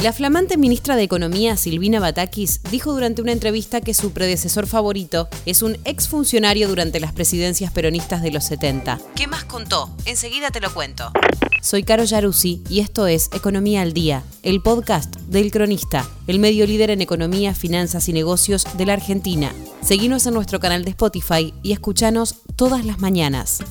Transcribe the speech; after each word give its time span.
La 0.00 0.12
flamante 0.12 0.56
ministra 0.56 0.94
de 0.94 1.02
Economía, 1.02 1.56
Silvina 1.56 1.98
Batakis, 1.98 2.60
dijo 2.70 2.92
durante 2.92 3.20
una 3.20 3.32
entrevista 3.32 3.80
que 3.80 3.94
su 3.94 4.12
predecesor 4.12 4.68
favorito 4.68 5.28
es 5.44 5.60
un 5.60 5.76
exfuncionario 5.84 6.68
durante 6.68 7.00
las 7.00 7.12
presidencias 7.12 7.72
peronistas 7.72 8.22
de 8.22 8.30
los 8.30 8.44
70. 8.44 9.00
¿Qué 9.16 9.26
más 9.26 9.42
contó? 9.44 9.90
Enseguida 10.04 10.52
te 10.52 10.60
lo 10.60 10.72
cuento. 10.72 11.10
Soy 11.62 11.82
Caro 11.82 12.04
Yaruzzi 12.04 12.62
y 12.68 12.78
esto 12.78 13.08
es 13.08 13.28
Economía 13.34 13.82
al 13.82 13.92
Día, 13.92 14.22
el 14.44 14.62
podcast 14.62 15.16
del 15.22 15.50
Cronista, 15.50 16.08
el 16.28 16.38
medio 16.38 16.64
líder 16.64 16.90
en 16.90 17.02
economía, 17.02 17.52
finanzas 17.52 18.08
y 18.08 18.12
negocios 18.12 18.66
de 18.76 18.86
la 18.86 18.92
Argentina. 18.92 19.52
Seguimos 19.80 20.24
en 20.28 20.34
nuestro 20.34 20.60
canal 20.60 20.84
de 20.84 20.90
Spotify 20.90 21.52
y 21.64 21.72
escuchanos 21.72 22.36
todas 22.54 22.84
las 22.84 23.00
mañanas. 23.00 23.64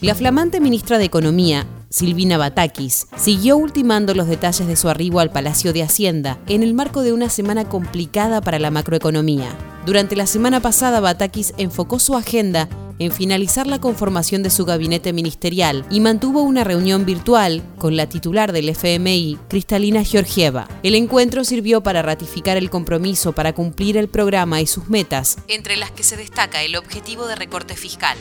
La 0.00 0.14
flamante 0.14 0.60
ministra 0.60 0.96
de 0.96 1.04
Economía, 1.04 1.66
Silvina 1.90 2.36
Batakis, 2.36 3.06
siguió 3.16 3.56
ultimando 3.56 4.14
los 4.14 4.28
detalles 4.28 4.66
de 4.66 4.76
su 4.76 4.88
arribo 4.88 5.20
al 5.20 5.30
Palacio 5.30 5.72
de 5.72 5.82
Hacienda 5.82 6.38
en 6.46 6.62
el 6.62 6.74
marco 6.74 7.02
de 7.02 7.12
una 7.12 7.30
semana 7.30 7.68
complicada 7.68 8.40
para 8.40 8.58
la 8.58 8.70
macroeconomía. 8.70 9.48
Durante 9.86 10.14
la 10.14 10.26
semana 10.26 10.60
pasada, 10.60 11.00
Batakis 11.00 11.54
enfocó 11.56 11.98
su 11.98 12.14
agenda 12.14 12.68
en 12.98 13.12
finalizar 13.12 13.66
la 13.66 13.80
conformación 13.80 14.42
de 14.42 14.50
su 14.50 14.64
gabinete 14.64 15.12
ministerial 15.12 15.86
y 15.90 16.00
mantuvo 16.00 16.42
una 16.42 16.64
reunión 16.64 17.06
virtual 17.06 17.62
con 17.78 17.96
la 17.96 18.08
titular 18.08 18.52
del 18.52 18.68
FMI, 18.68 19.38
Cristalina 19.48 20.04
Georgieva. 20.04 20.68
El 20.82 20.94
encuentro 20.94 21.44
sirvió 21.44 21.80
para 21.80 22.02
ratificar 22.02 22.56
el 22.56 22.70
compromiso 22.70 23.32
para 23.32 23.54
cumplir 23.54 23.96
el 23.96 24.08
programa 24.08 24.60
y 24.60 24.66
sus 24.66 24.88
metas, 24.88 25.38
entre 25.48 25.76
las 25.76 25.90
que 25.90 26.02
se 26.02 26.16
destaca 26.16 26.62
el 26.62 26.76
objetivo 26.76 27.26
de 27.26 27.36
recorte 27.36 27.76
fiscal. 27.76 28.18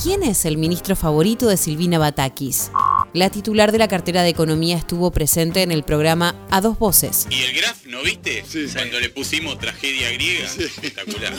¿Quién 0.00 0.22
es 0.22 0.44
el 0.44 0.58
ministro 0.58 0.94
favorito 0.94 1.48
de 1.48 1.56
Silvina 1.56 1.98
Batakis? 1.98 2.70
La 3.14 3.30
titular 3.30 3.72
de 3.72 3.78
la 3.78 3.88
cartera 3.88 4.22
de 4.22 4.28
Economía 4.28 4.76
estuvo 4.76 5.10
presente 5.10 5.62
en 5.62 5.72
el 5.72 5.82
programa 5.82 6.36
A 6.50 6.60
Dos 6.60 6.78
Voces. 6.78 7.26
¿Y 7.30 7.42
el 7.42 7.52
graf 7.56 7.84
no 7.84 8.00
viste? 8.04 8.44
Cuando 8.72 9.00
le 9.00 9.08
pusimos 9.08 9.58
tragedia 9.58 10.12
griega. 10.12 10.46
Espectacular. 10.46 11.32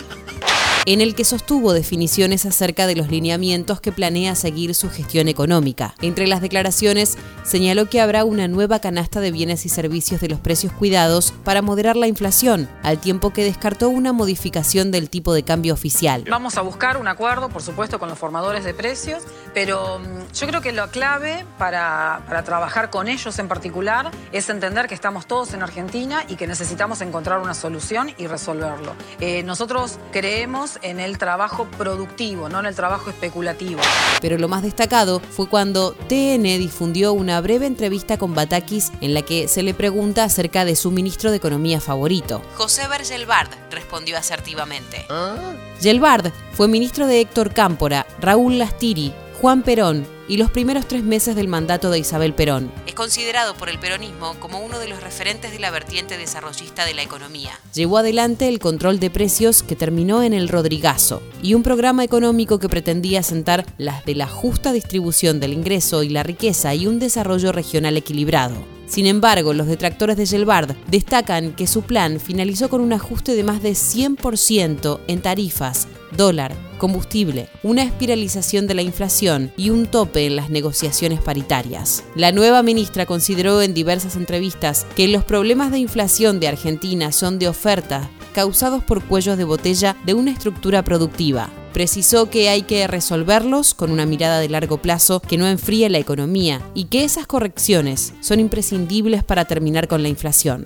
En 0.89 1.01
el 1.01 1.13
que 1.13 1.23
sostuvo 1.23 1.71
definiciones 1.71 2.47
acerca 2.47 2.87
de 2.87 2.95
los 2.95 3.09
lineamientos 3.09 3.79
que 3.79 3.91
planea 3.91 4.33
seguir 4.33 4.73
su 4.73 4.89
gestión 4.89 5.27
económica. 5.27 5.93
Entre 6.01 6.25
las 6.25 6.41
declaraciones, 6.41 7.15
señaló 7.43 7.87
que 7.87 8.01
habrá 8.01 8.23
una 8.23 8.47
nueva 8.47 8.79
canasta 8.79 9.19
de 9.19 9.29
bienes 9.29 9.67
y 9.67 9.69
servicios 9.69 10.19
de 10.19 10.29
los 10.29 10.39
precios 10.39 10.73
cuidados 10.73 11.31
para 11.43 11.61
moderar 11.61 11.95
la 11.95 12.07
inflación, 12.07 12.67
al 12.81 12.99
tiempo 12.99 13.29
que 13.29 13.43
descartó 13.43 13.87
una 13.87 14.13
modificación 14.13 14.89
del 14.89 15.11
tipo 15.11 15.35
de 15.35 15.43
cambio 15.43 15.75
oficial. 15.75 16.23
Vamos 16.27 16.57
a 16.57 16.61
buscar 16.61 16.97
un 16.97 17.07
acuerdo, 17.07 17.49
por 17.49 17.61
supuesto, 17.61 17.99
con 17.99 18.09
los 18.09 18.17
formadores 18.17 18.63
de 18.63 18.73
precios, 18.73 19.21
pero 19.53 19.99
mm, 19.99 20.33
yo 20.33 20.47
creo 20.47 20.61
que 20.61 20.71
lo 20.71 20.89
clave 20.89 21.45
para, 21.59 22.23
trabajar 22.43 22.89
con 22.89 23.07
ellos 23.07 23.37
en 23.37 23.47
particular 23.47 24.09
es 24.31 24.49
entender 24.49 24.87
que 24.87 24.95
estamos 24.95 25.27
todos 25.27 25.53
en 25.53 25.61
Argentina 25.61 26.23
y 26.27 26.35
que 26.35 26.47
necesitamos 26.47 27.01
encontrar 27.01 27.41
una 27.41 27.53
solución 27.53 28.11
y 28.17 28.25
resolverlo. 28.25 28.95
Eh, 29.19 29.43
nosotros 29.43 29.99
creemos 30.11 30.78
en 30.81 30.99
el 30.99 31.17
trabajo 31.17 31.65
productivo, 31.77 32.49
no 32.49 32.59
en 32.59 32.65
el 32.65 32.75
trabajo 32.75 33.09
especulativo. 33.09 33.81
Pero 34.21 34.37
lo 34.37 34.47
más 34.47 34.63
destacado 34.63 35.19
fue 35.19 35.47
cuando 35.47 35.93
TN 35.93 36.43
difundió 36.57 37.13
una 37.13 37.39
breve 37.41 37.65
entrevista 37.65 38.17
con 38.17 38.33
Batakis 38.33 38.91
en 39.01 39.13
la 39.13 39.21
que 39.21 39.47
se 39.47 39.63
le 39.63 39.73
pregunta 39.73 40.23
acerca 40.23 40.65
de 40.65 40.75
su 40.75 40.91
ministro 40.91 41.31
de 41.31 41.37
Economía 41.37 41.79
favorito. 41.81 42.41
José 42.55 42.87
Bergelbard 42.87 43.49
respondió 43.71 44.17
asertivamente. 44.17 45.05
¿Ah? 45.09 45.53
Gelbard 45.81 46.31
fue 46.53 46.67
ministro 46.67 47.07
de 47.07 47.21
Héctor 47.21 47.53
Cámpora, 47.53 48.05
Raúl 48.19 48.57
Lastiri, 48.57 49.13
Juan 49.41 49.63
Perón 49.63 50.05
y 50.27 50.35
los 50.35 50.51
primeros 50.51 50.85
tres 50.85 51.01
meses 51.01 51.33
del 51.33 51.47
mandato 51.47 51.89
de 51.89 51.99
Isabel 51.99 52.33
Perón. 52.33 52.69
Es 52.85 52.93
considerado 52.93 53.55
por 53.55 53.69
el 53.69 53.79
peronismo 53.79 54.35
como 54.37 54.59
uno 54.59 54.79
de 54.79 54.89
los 54.89 55.01
referentes 55.01 55.53
de 55.53 55.59
la 55.59 55.71
vertiente 55.71 56.17
desarrollista 56.17 56.83
de 56.83 56.93
la 56.93 57.03
economía. 57.03 57.51
Llevó 57.73 57.99
adelante 57.99 58.49
el 58.49 58.59
control 58.59 58.99
de 58.99 59.09
precios 59.09 59.63
que 59.63 59.77
terminó 59.77 60.23
en 60.23 60.33
el 60.33 60.49
Rodrigazo 60.49 61.23
y 61.41 61.53
un 61.53 61.63
programa 61.63 62.03
económico 62.03 62.59
que 62.59 62.67
pretendía 62.67 63.23
sentar 63.23 63.65
las 63.77 64.03
de 64.03 64.15
la 64.15 64.27
justa 64.27 64.73
distribución 64.73 65.39
del 65.39 65.53
ingreso 65.53 66.03
y 66.03 66.09
la 66.09 66.23
riqueza 66.23 66.75
y 66.75 66.85
un 66.85 66.99
desarrollo 66.99 67.53
regional 67.53 67.95
equilibrado. 67.95 68.57
Sin 68.87 69.05
embargo, 69.05 69.53
los 69.53 69.67
detractores 69.67 70.17
de 70.17 70.25
Gelbard 70.25 70.75
destacan 70.87 71.53
que 71.53 71.65
su 71.65 71.83
plan 71.83 72.19
finalizó 72.19 72.69
con 72.69 72.81
un 72.81 72.91
ajuste 72.91 73.35
de 73.35 73.43
más 73.45 73.63
de 73.63 73.71
100% 73.71 74.99
en 75.07 75.21
tarifas, 75.21 75.87
dólar, 76.11 76.68
combustible, 76.79 77.47
una 77.61 77.83
espiralización 77.83 78.65
de 78.65 78.73
la 78.73 78.81
inflación 78.81 79.51
y 79.55 79.69
un 79.69 79.85
tope 79.85 80.25
en 80.25 80.35
las 80.35 80.49
negociaciones 80.49 81.21
paritarias. 81.21 82.03
La 82.15 82.31
nueva 82.31 82.63
ministra 82.63 83.05
consideró 83.05 83.61
en 83.61 83.75
diversas 83.75 84.15
entrevistas 84.15 84.87
que 84.95 85.07
los 85.07 85.23
problemas 85.23 85.71
de 85.71 85.77
inflación 85.77 86.39
de 86.39 86.47
Argentina 86.47 87.11
son 87.11 87.37
de 87.37 87.47
oferta 87.47 88.09
causados 88.33 88.83
por 88.83 89.03
cuellos 89.03 89.37
de 89.37 89.43
botella 89.43 89.95
de 90.05 90.13
una 90.13 90.31
estructura 90.31 90.83
productiva. 90.83 91.49
Precisó 91.73 92.29
que 92.29 92.49
hay 92.49 92.63
que 92.63 92.87
resolverlos 92.87 93.73
con 93.73 93.91
una 93.91 94.05
mirada 94.05 94.39
de 94.39 94.49
largo 94.49 94.77
plazo 94.77 95.19
que 95.19 95.37
no 95.37 95.47
enfríe 95.47 95.89
la 95.89 95.99
economía 95.99 96.61
y 96.73 96.85
que 96.85 97.03
esas 97.03 97.27
correcciones 97.27 98.13
son 98.21 98.39
imprescindibles 98.39 99.23
para 99.23 99.45
terminar 99.45 99.87
con 99.87 100.01
la 100.01 100.09
inflación. 100.09 100.65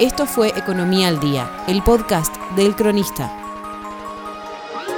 Esto 0.00 0.26
fue 0.26 0.48
Economía 0.48 1.08
al 1.08 1.20
Día, 1.20 1.50
el 1.68 1.82
podcast 1.82 2.34
del 2.56 2.74
cronista. 2.74 3.41